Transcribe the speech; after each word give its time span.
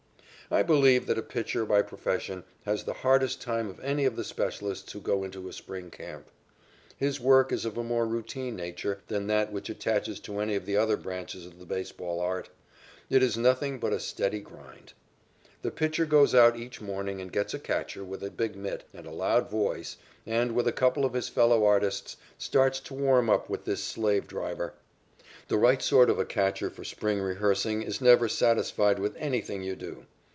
I 0.53 0.63
believe 0.63 1.05
that 1.07 1.17
a 1.17 1.21
pitcher 1.23 1.65
by 1.65 1.81
profession 1.81 2.43
has 2.65 2.83
the 2.83 2.91
hardest 2.91 3.39
time 3.41 3.69
of 3.69 3.79
any 3.79 4.03
of 4.03 4.17
the 4.17 4.23
specialists 4.25 4.91
who 4.91 4.99
go 4.99 5.23
into 5.23 5.47
a 5.47 5.53
spring 5.53 5.89
camp. 5.89 6.29
His 6.97 7.21
work 7.21 7.53
is 7.53 7.63
of 7.63 7.77
a 7.77 7.83
more 7.85 8.05
routine 8.05 8.57
nature 8.57 8.99
than 9.07 9.27
that 9.27 9.53
which 9.53 9.69
attaches 9.69 10.19
to 10.19 10.39
any 10.41 10.55
of 10.55 10.65
the 10.65 10.75
other 10.75 10.97
branches 10.97 11.45
of 11.45 11.57
the 11.57 11.65
baseball 11.65 12.19
art. 12.19 12.49
It 13.09 13.23
is 13.23 13.37
nothing 13.37 13.79
but 13.79 13.93
a 13.93 13.99
steady 14.01 14.41
grind. 14.41 14.91
The 15.61 15.71
pitcher 15.71 16.05
goes 16.05 16.35
out 16.35 16.57
each 16.57 16.81
morning 16.81 17.21
and 17.21 17.31
gets 17.31 17.53
a 17.53 17.59
catcher 17.59 18.03
with 18.03 18.21
a 18.21 18.29
big 18.29 18.57
mitt 18.57 18.83
and 18.93 19.05
a 19.05 19.09
loud 19.11 19.49
voice 19.49 19.95
and, 20.27 20.51
with 20.51 20.67
a 20.67 20.73
couple 20.73 21.05
of 21.05 21.13
his 21.13 21.29
fellow 21.29 21.63
artists, 21.65 22.17
starts 22.37 22.81
to 22.81 22.93
warm 22.93 23.29
up 23.29 23.49
with 23.49 23.63
this 23.63 23.81
slave 23.85 24.27
driver. 24.27 24.73
The 25.47 25.57
right 25.57 25.81
sort 25.81 26.09
of 26.09 26.19
a 26.19 26.25
catcher 26.25 26.69
for 26.69 26.83
spring 26.83 27.21
rehearsing 27.21 27.83
is 27.83 28.01
never 28.01 28.27
satisfied 28.27 28.99
with 28.99 29.15
anything 29.15 29.63
you 29.63 29.77
do. 29.77 30.07